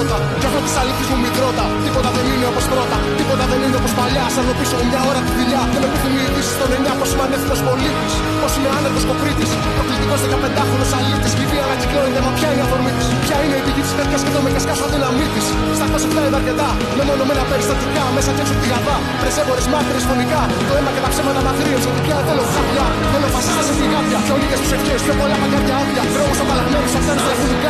[0.00, 0.18] τίποτα.
[0.40, 1.64] Κι αυτό τη αλήθεια μου μικρότα.
[1.84, 2.96] Τίποτα δεν είναι όπως πρώτα.
[3.30, 4.24] Τίποτα δεν είναι όπως παλιά.
[4.34, 5.62] Σαν να πίσω μια ώρα τη δουλειά.
[5.72, 6.92] και με επιθυμεί η στον εννιά.
[7.00, 9.50] πως είμαι ανεύθυνος πολίτης Πως είμαι άνεργος κοπρίτης.
[9.76, 11.28] Προκλητικό 15χρονο αλήτη.
[11.40, 12.20] Λιβύη ανακυκλώνεται.
[12.26, 13.92] Μα ποια είναι η αφορμή της Ποια είναι η πηγή της
[14.26, 15.46] και το με κασκάσω αδυναμή της
[15.78, 16.68] Στα χάσω πια είναι αρκετά.
[16.98, 18.96] Μεμονωμένα περιστατικά μέσα και έξω τη γαδά.
[19.20, 20.40] Πρεσέβορε μάρτυρε φωνικά.
[20.68, 22.84] Το αίμα και τα ψέματα μαθρίεψε ότι πια θέλω χάπια.
[23.12, 24.18] Θέλω φασίστες σε φυγάδια.
[24.26, 25.00] Πιο λίγε του ευχές.
[25.06, 26.02] Πιο πολλά παγκάρια άδεια.
[26.32, 26.52] Αυτά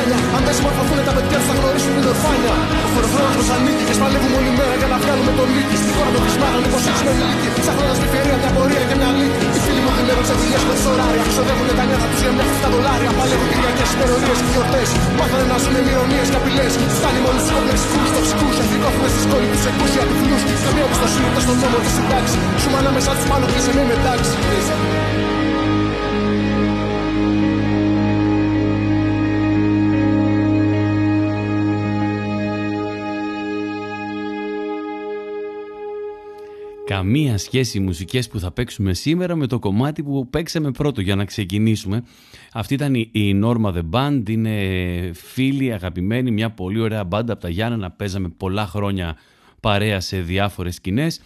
[0.04, 0.18] είναι.
[0.36, 0.42] Αν
[1.08, 2.54] τα παιδιά θα γνωρίσουν την ορφάνια.
[2.84, 3.84] Ο χωροχρόνο ανήκει
[4.80, 5.76] για να βγάλουμε τον λύκη.
[5.82, 7.48] Στη χώρα μου τη μάλλον πω έτσι με λύκη.
[7.62, 8.50] Ψάχνοντας μη φέρει μια
[8.90, 9.44] και μια λύκη.
[9.56, 11.24] Οι φίλοι μου δουλεύουν σε δουλειέ με ωράρια.
[11.32, 13.10] Ξοδεύουν τα νιάτα τους για μια φτά δολάρια.
[13.18, 14.88] Παλεύουν Κυριακές ημερομίε και γιορτές.
[15.18, 16.72] Μάθανε να ζουν ημερομίε και απειλές.
[16.98, 18.46] Φτάνει μόνο του κομπλεξικού, τοξικού.
[18.62, 20.36] Εθνικόφιλε τη κόλλη τους εκκούση απειθμού.
[20.64, 22.38] Καμία εμπιστοσύνη ούτε στον νόμο της συντάξη.
[22.62, 22.90] Σου μάνα
[23.30, 25.29] πάνω και σε με μετάξεις.
[37.00, 41.16] καμία σχέση οι μουσικές που θα παίξουμε σήμερα με το κομμάτι που παίξαμε πρώτο για
[41.16, 42.04] να ξεκινήσουμε.
[42.52, 47.42] Αυτή ήταν η, η Norma The Band, είναι φίλοι, αγαπημένοι, μια πολύ ωραία μπάντα από
[47.42, 49.16] τα Γιάννενα, παίζαμε πολλά χρόνια
[49.60, 51.20] παρέα σε διάφορες σκηνές.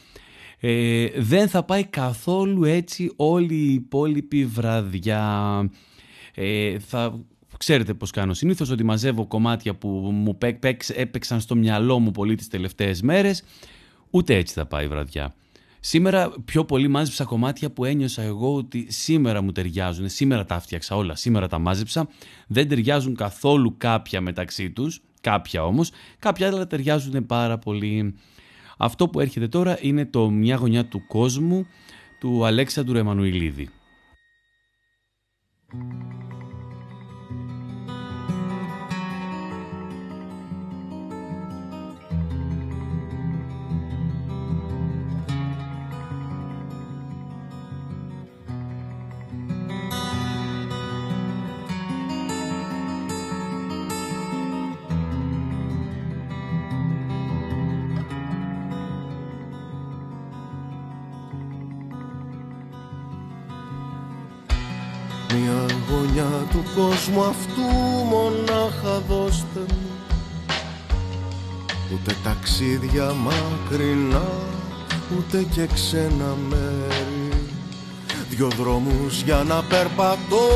[0.61, 5.71] Ε, δεν θα πάει καθόλου έτσι όλη η υπόλοιπη βραδιά.
[6.35, 7.25] Ε, θα
[7.59, 10.39] Ξέρετε πώς κάνω συνήθως ότι μαζεύω κομμάτια που μου
[10.95, 13.43] έπαιξαν στο μυαλό μου πολύ τις τελευταίες μέρες.
[14.11, 15.35] Ούτε έτσι θα πάει η βραδιά.
[15.87, 20.97] Σήμερα πιο πολύ μάζεψα κομμάτια που ένιωσα εγώ ότι σήμερα μου ταιριάζουν, σήμερα τα φτιάξα
[20.97, 22.09] όλα, σήμερα τα μάζεψα.
[22.47, 25.03] Δεν ταιριάζουν καθόλου κάποια μεταξύ τους.
[25.21, 28.15] κάποια όμως, κάποια άλλα ταιριάζουν πάρα πολύ.
[28.79, 31.67] Αυτό που έρχεται τώρα είναι το «Μια γωνιά του κόσμου»
[32.21, 33.69] του Αλέξανδρου Εμμανουηλίδη.
[66.55, 67.63] Μια γωνιά του κόσμου αυτού
[68.11, 69.91] μονάχα δώστε μου.
[71.93, 74.29] Ούτε ταξίδια μακρινά
[75.17, 77.29] ούτε και ξένα μέρη.
[78.31, 80.47] Δυο δρόμους για να περπατώ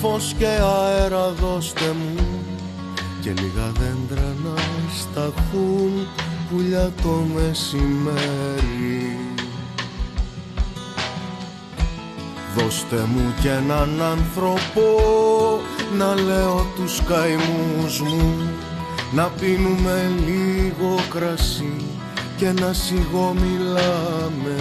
[0.00, 2.24] Φως και αέρα δώστε μου.
[3.20, 4.54] Και λίγα δέντρα να
[5.00, 6.06] σταθούν
[6.50, 9.01] Πουλιά το μεσημέρι
[12.56, 14.82] Δώστε μου κι έναν άνθρωπο
[15.96, 18.50] Να λέω τους καημούς μου.
[19.12, 21.76] Να πίνουμε λίγο κρασί
[22.36, 24.56] Και να σιγομιλάμε.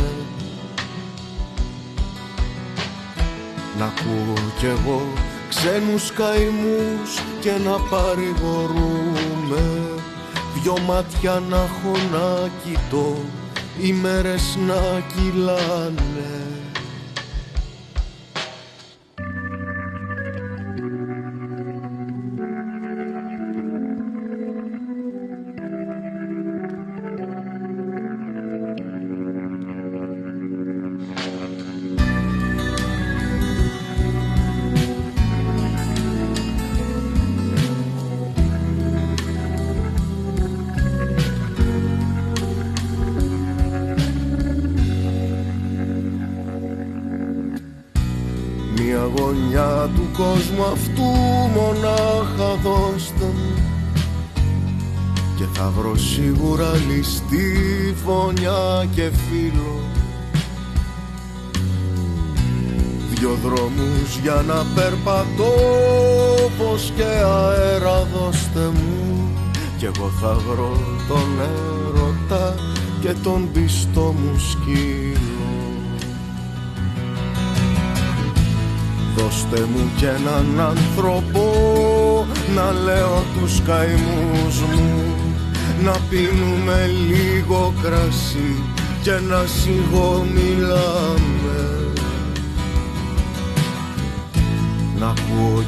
[3.78, 5.02] Να ακούω κι εγώ
[5.50, 9.62] ξένους καημούς και να παρηγορούμε.
[10.62, 13.18] Δυο μάτια να έχω να κοιτώ,
[13.82, 16.51] οι μέρες να κυλάνε
[64.22, 65.54] για να περπατώ
[66.58, 69.30] πως και αέρα δώστε μου.
[69.78, 70.78] Και εγώ θα βρω
[71.08, 72.56] τον έρωτα
[73.02, 75.32] και τον πιστό μου σκύλο
[79.16, 81.46] Δώστε μου κι έναν άνθρωπο
[82.56, 85.04] να λέω τους καημούς μου.
[85.84, 88.64] Να πίνουμε λίγο κρασί
[89.02, 91.01] και να σιγομιλάμε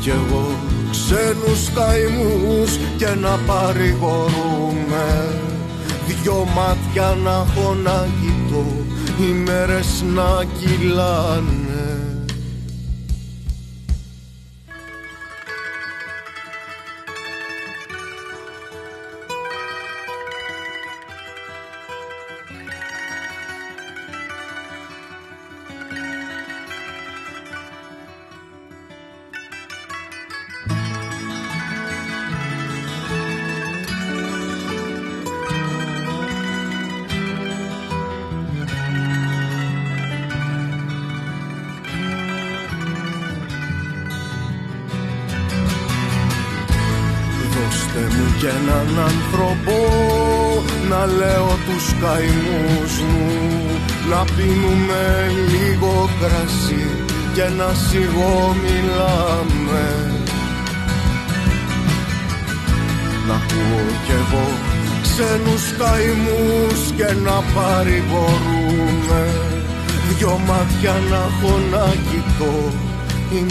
[0.04, 0.60] κι εγώ
[0.92, 5.06] ξένους καημούς και να παρηγορούμε.
[6.08, 8.66] Δυο μάτια να έχω να κοιτώ,
[9.20, 11.63] οι μέρες να κυλάνε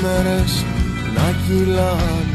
[0.03, 0.65] μέρες
[1.15, 2.33] να κυλάνε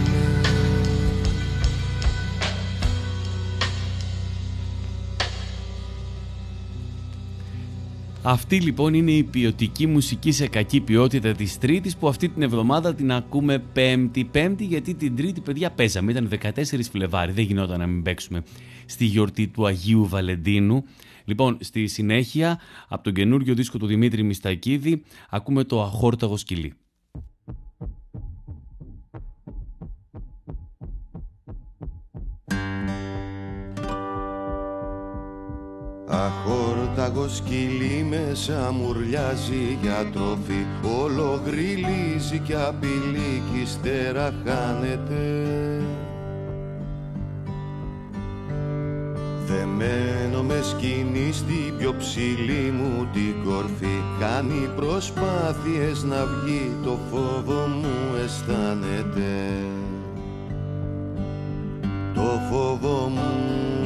[8.29, 12.95] Αυτή λοιπόν είναι η ποιοτική μουσική σε κακή ποιότητα της Τρίτης που αυτή την εβδομάδα
[12.95, 14.25] την ακούμε Πέμπτη.
[14.25, 18.43] Πέμπτη γιατί την Τρίτη παιδιά παίζαμε, ήταν 14 Φλεβάρι, δεν γινόταν να μην παίξουμε
[18.85, 20.83] στη γιορτή του Αγίου Βαλεντίνου.
[21.25, 26.73] Λοιπόν, στη συνέχεια από τον καινούριο δίσκο του Δημήτρη Μιστακίδη ακούμε το Αχόρταγο σκυλί.
[36.25, 40.65] Αχόρταγος σκυλί μέσα μουρλιάζει για τροφή.
[41.01, 45.45] Όλο γριλίζει κι απειλεί κι ύστερα χάνεται.
[49.45, 54.01] Δεμένο με σκηνή στην πιο ψηλή μου την κορφή.
[54.19, 59.53] Κάνει προσπάθειες να βγει το φόβο μου αισθάνεται.
[62.13, 63.76] Το φόβο μου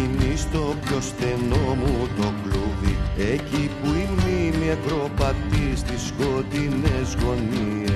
[0.00, 2.96] με σκηνή στο πιο στενό μου το κλούβι
[3.32, 7.90] Εκεί που η μνήμη ακροπατεί στις σκοτεινές γωνίες.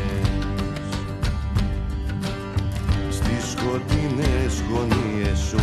[3.11, 5.55] Στις σκοτεινές γωνίες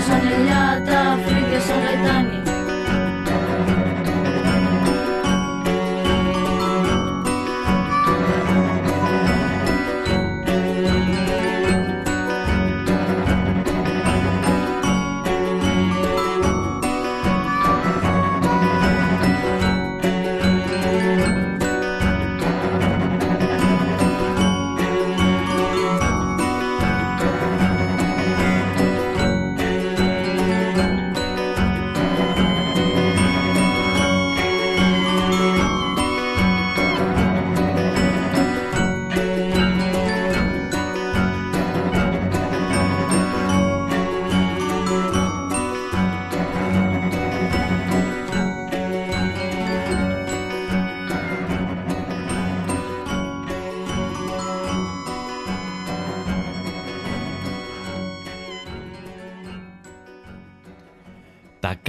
[0.00, 0.99] esa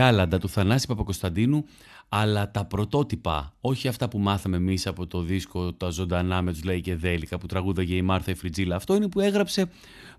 [0.01, 1.65] κάλαντα του Θανάση Παπακοσταντίνου,
[2.09, 6.63] αλλά τα πρωτότυπα, όχι αυτά που μάθαμε εμείς από το δίσκο τα ζωντανά με τους
[6.63, 8.75] Λέει και Δέλικα που τραγούδαγε η Μάρθα Εφριτζίλα.
[8.75, 9.69] Αυτό είναι που έγραψε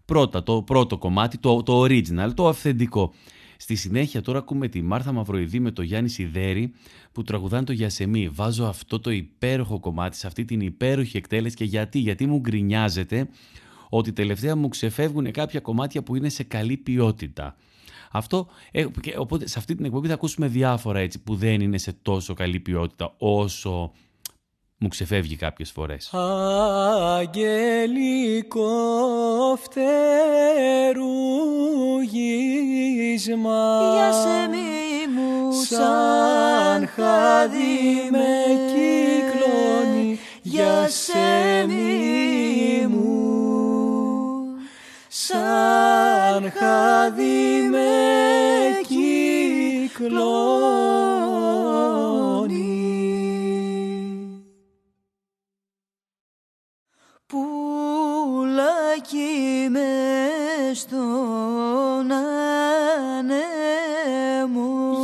[0.04, 3.12] πρώτα, το πρώτο κομμάτι, το, το original, το αυθεντικό.
[3.56, 6.72] Στη συνέχεια τώρα ακούμε τη Μάρθα Μαυροειδή με το Γιάννη Σιδέρη
[7.12, 8.28] που τραγουδάνε το Γιασεμί.
[8.28, 13.28] Βάζω αυτό το υπέροχο κομμάτι σε αυτή την υπέροχη εκτέλεση και γιατί, γιατί μου γκρινιάζεται
[13.88, 17.56] ότι τελευταία μου ξεφεύγουν κάποια κομμάτια που είναι σε καλή ποιότητα.
[18.12, 18.86] Αυτό, ε,
[19.18, 22.60] οπότε σε αυτή την εκπομπή θα ακούσουμε διάφορα έτσι που δεν είναι σε τόσο καλή
[22.60, 23.92] ποιότητα όσο
[24.82, 26.10] μου ξεφεύγει κάποιες φορές.
[27.18, 28.68] Αγγελικό
[29.60, 30.10] φτερούγισμα
[33.94, 42.41] Για σε μη μου σαν χάδι με κυκλώνει για σε μη μου
[45.32, 47.90] σαν χάδι με
[48.88, 50.10] κυκλώνει.
[57.26, 58.58] Πουλάκι
[59.70, 59.90] με
[60.74, 62.12] στον
[63.22, 63.44] ανέμο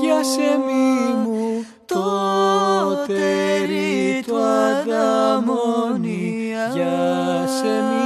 [0.02, 2.04] για σε μη μου το
[3.06, 6.24] τέρι του ανταμώνει
[6.74, 7.97] για σε μη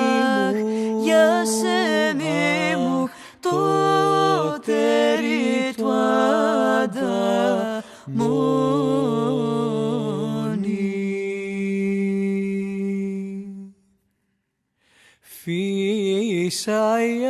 [16.64, 17.26] Φύσαει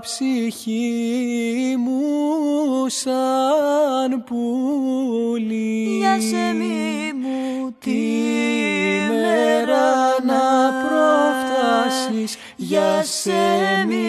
[0.00, 5.96] ψυχή μου σαν πουλί.
[5.98, 7.90] Για σε μη μου τη
[9.08, 13.32] μέρα να προφτάσεις για σε
[13.86, 14.05] μη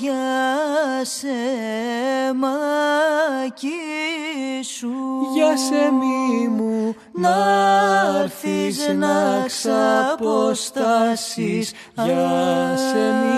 [0.00, 0.24] για
[1.02, 1.28] σε
[2.36, 3.68] μάκι
[4.62, 4.92] σου.
[5.34, 11.72] Για σε μη μου να'ρθεις να ξαποστάσεις.
[11.94, 13.32] Για σε μη μου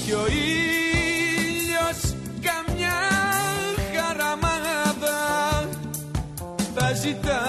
[0.07, 2.01] κι ο ήλιος
[2.40, 3.01] καμιά
[3.95, 5.19] χαραμάδα
[6.75, 7.46] θα ζητάει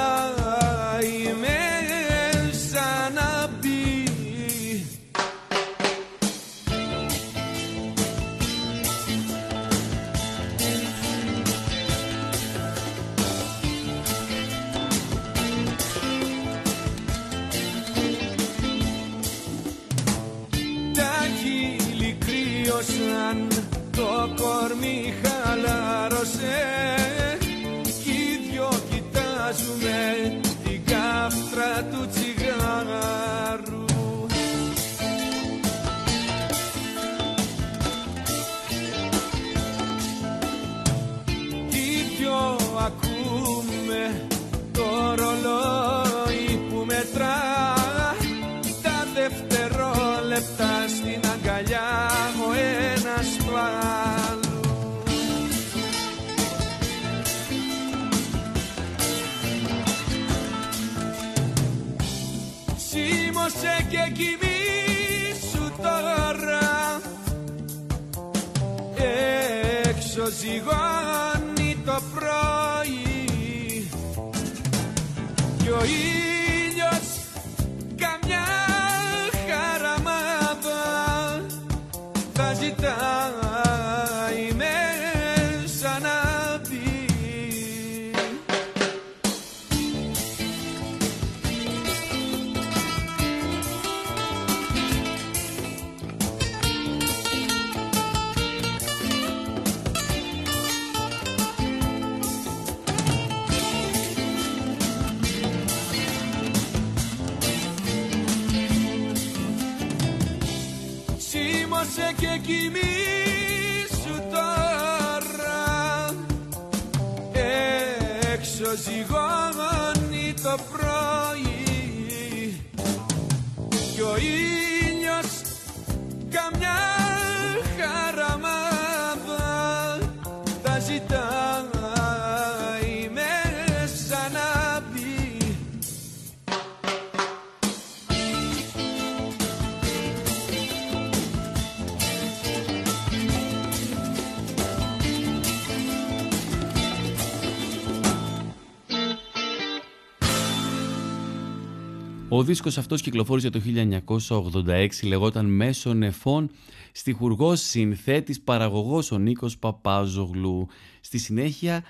[152.48, 156.50] δίσκος αυτός κυκλοφόρησε το 1986, λεγόταν «Μέσω νεφών»,
[156.92, 160.68] στιχουργός, συνθέτης, παραγωγός ο Νίκος Παπάζογλου.
[161.02, 161.84] Στη συνέχεια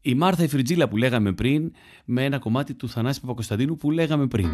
[0.00, 1.72] η Μάρθα η Φριτζίλα που λέγαμε πριν,
[2.04, 4.48] με ένα κομμάτι του Θανάση Παπακοσταντίνου που λέγαμε πριν.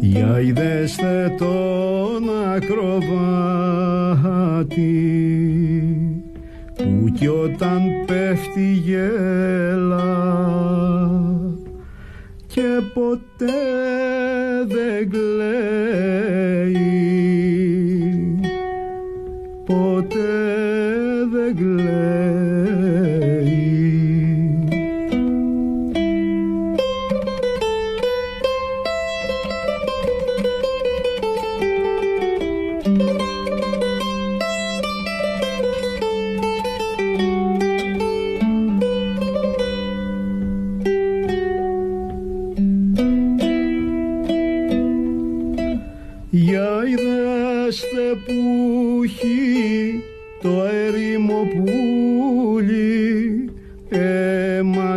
[0.00, 3.08] Για ειδέστε τον ακροβάτι
[6.74, 10.18] που κι όταν πέφτει γέλα
[12.46, 13.52] και ποτέ
[14.66, 16.17] δεν κλαίει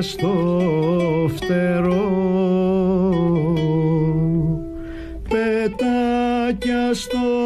[0.02, 0.34] στο
[1.36, 2.10] φτερό.
[5.30, 7.41] Πετάκια στο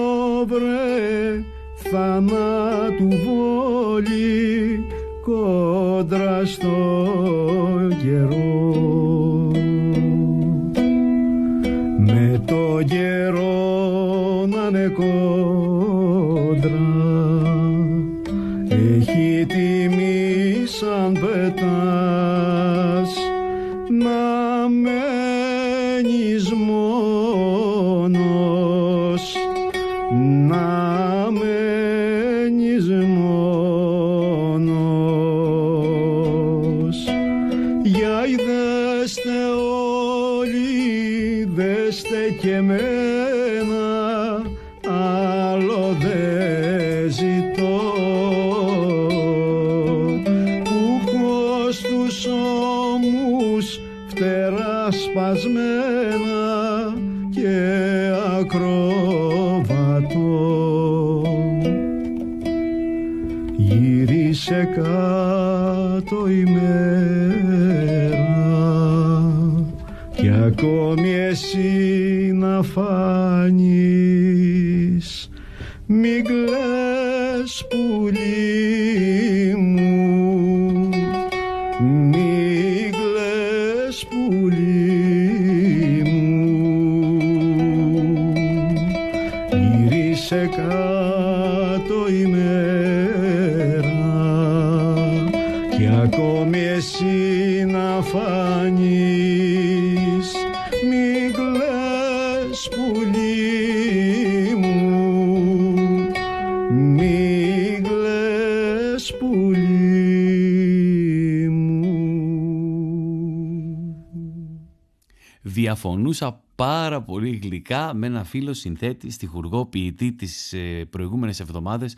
[115.65, 121.97] Διαφωνούσα πάρα πολύ γλυκά με ένα φίλο συνθέτη, στιχουργό, ποιητή τις ε, προηγούμενες εβδομάδες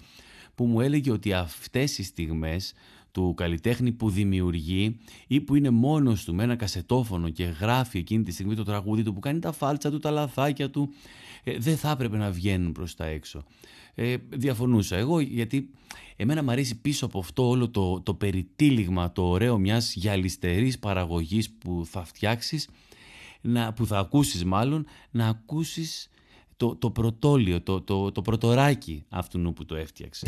[0.55, 2.73] που μου έλεγε ότι αυτές οι στιγμές
[3.11, 8.23] του καλλιτέχνη που δημιουργεί ή που είναι μόνος του με ένα κασετόφωνο και γράφει εκείνη
[8.23, 10.93] τη στιγμή το τραγούδι του που κάνει τα φάλτσα του, τα λαθάκια του
[11.43, 13.43] ε, δεν θα έπρεπε να βγαίνουν προς τα έξω.
[13.95, 15.69] Ε, διαφωνούσα εγώ γιατί
[16.15, 21.49] εμένα μου αρέσει πίσω από αυτό όλο το, το περιτύλιγμα, το ωραίο μιας γυαλιστερής παραγωγής
[21.49, 22.67] που θα φτιάξεις
[23.41, 26.09] να, που θα ακούσεις μάλλον, να ακούσεις
[26.57, 30.27] το, το πρωτόλιο, το, το, το πρωτοράκι αυτού που το έφτιαξε.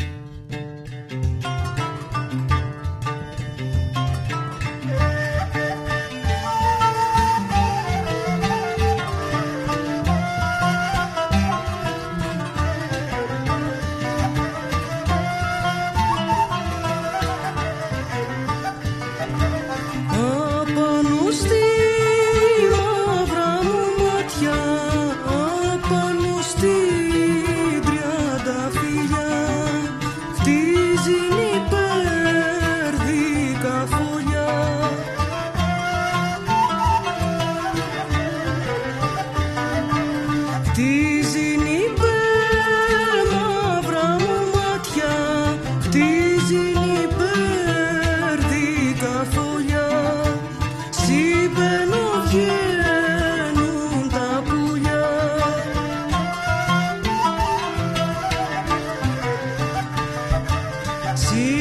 [61.20, 61.59] See?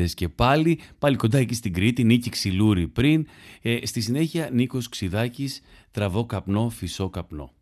[0.00, 3.26] Χαΐνιδες και πάλι, πάλι κοντά εκεί στην Κρήτη, Νίκη Ξυλούρη πριν.
[3.62, 7.52] Ε, στη συνέχεια Νίκος Ξιδάκης, τραβώ καπνό, φυσό καπνό.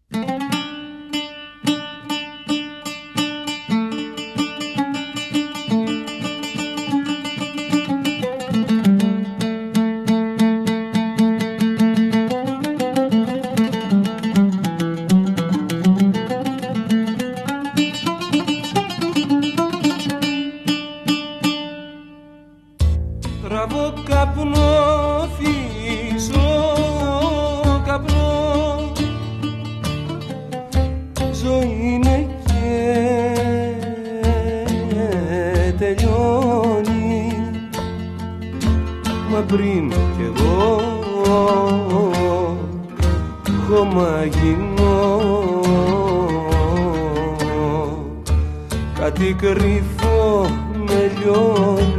[23.49, 26.75] τραβώ καπνό, φύσω
[27.87, 28.93] καπνό.
[31.33, 32.93] Ζωή είναι και
[35.79, 37.33] τελειώνει.
[39.31, 40.81] Μα πριν κι εγώ
[43.69, 45.21] χωμαγινώ
[49.01, 50.47] κάτι κρυφό
[50.87, 51.98] με λιώνει.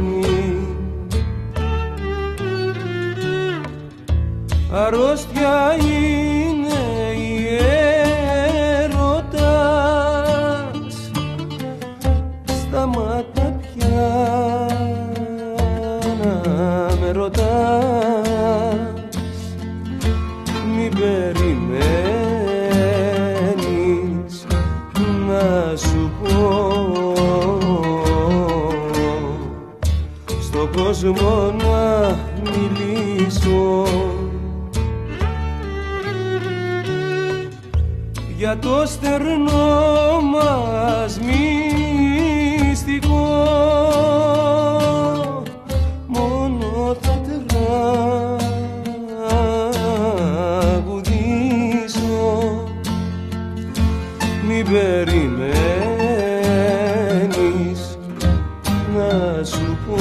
[4.86, 5.99] αρρώστια είναι
[38.60, 41.18] το στερνό μας
[42.60, 42.98] μυστικό.
[46.06, 47.20] Μόνο θα
[50.66, 51.18] τραγουδήσω.
[54.48, 55.40] Μη περιμένεις
[58.96, 59.10] να
[59.44, 59.98] σου πω.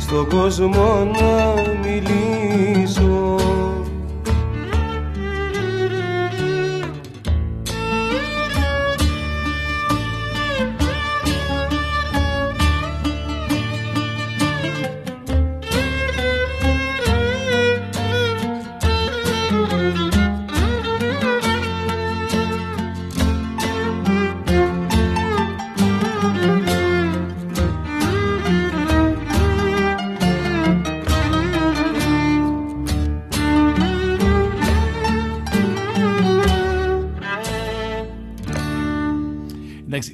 [0.00, 2.79] Στον κόσμο να μιλήσω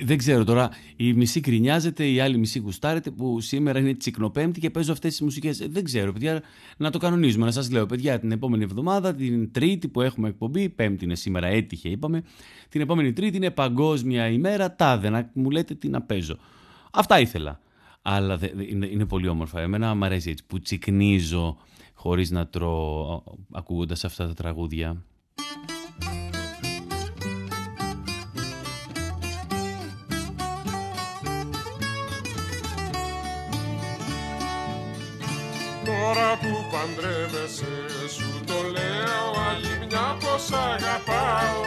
[0.07, 0.71] δεν ξέρω τώρα.
[0.97, 5.21] Η μισή κρινιάζεται, η άλλη μισή γουστάρεται που σήμερα είναι τσικνοπέμπτη και παίζω αυτές τις
[5.21, 5.59] μουσικές.
[5.69, 6.43] Δεν ξέρω, παιδιά,
[6.77, 7.45] να το κανονίζουμε.
[7.45, 11.47] Να σας λέω, παιδιά, την επόμενη εβδομάδα, την Τρίτη που έχουμε εκπομπή, Πέμπτη είναι σήμερα,
[11.47, 12.23] έτυχε, είπαμε.
[12.69, 16.37] Την επόμενη Τρίτη είναι Παγκόσμια ημέρα, τάδε, να μου λέτε τι να παίζω.
[16.93, 17.61] Αυτά ήθελα.
[18.03, 18.39] Αλλά
[18.69, 19.61] είναι, είναι πολύ όμορφα.
[19.61, 21.57] Εμένα μου αρέσει έτσι που τσικνίζω
[21.95, 25.05] χωρίς να τρώω ακούγοντας αυτά τα τραγούδια.
[36.07, 37.75] Τώρα που παντρεύεσαι
[38.15, 41.63] σου το λέω άλλη μια πως αγαπάω.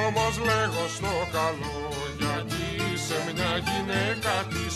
[0.06, 1.80] Όμως λέγω στο καλό
[2.20, 4.73] γιατί είσαι μια γυναίκα της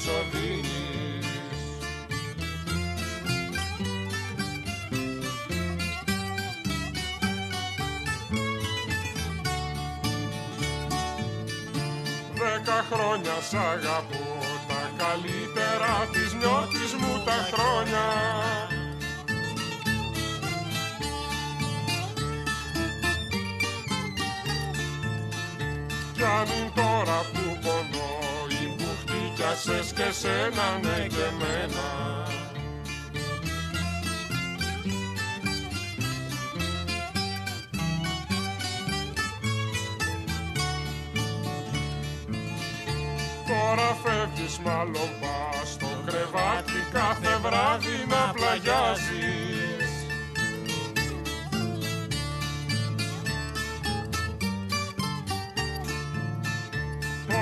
[12.91, 14.25] χρόνια σ' αγαπώ
[14.67, 18.05] τα καλύτερα της νιώτης μου τα χρόνια.
[26.13, 28.11] Κι αν είναι τώρα που πονώ
[28.61, 31.87] ή που χτύκιασες και σένα ναι και εμένα
[43.67, 49.91] Τώρα φεύγεις μάλλον πας στο κρεβάτι κάθε βράδυ να πλαγιάζεις.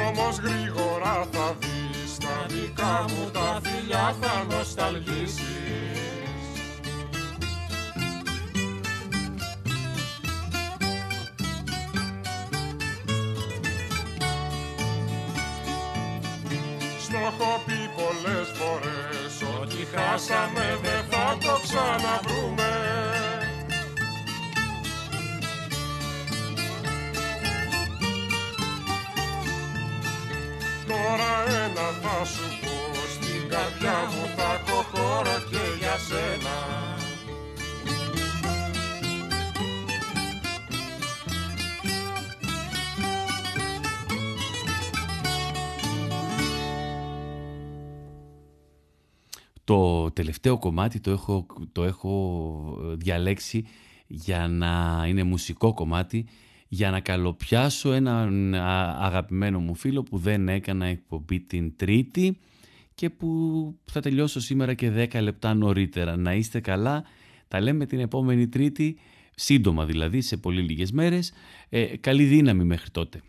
[0.08, 5.95] Όμως γρήγορα θα δεις τα δικά μου τα φιλιά θα νοσταλγήσεις
[19.96, 22.72] χάσαμε δεν θα το ξαναβρούμε.
[30.88, 31.34] Τώρα
[31.64, 32.76] ένα θα σου πω
[33.16, 35.36] στην καρδιά μου θα έχω χώρο
[49.66, 53.66] Το τελευταίο κομμάτι το έχω, το έχω διαλέξει
[54.08, 56.26] για να είναι μουσικό κομμάτι
[56.68, 58.54] για να καλοπιάσω έναν
[59.00, 62.38] αγαπημένο μου φίλο που δεν έκανα εκπομπή την Τρίτη
[62.96, 63.30] και που
[63.86, 66.16] θα τελειώσω σήμερα και 10 λεπτά νωρίτερα.
[66.18, 67.04] Να είστε καλά,
[67.48, 68.98] τα λέμε την επόμενη Τρίτη,
[69.36, 71.34] σύντομα δηλαδή, σε πολύ λίγες μέρες.
[71.70, 73.22] Ε, καλή δύναμη μέχρι τότε.